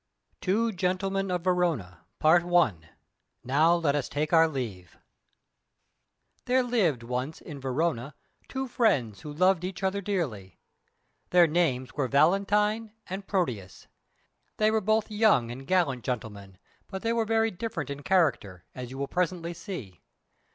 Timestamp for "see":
19.53-20.01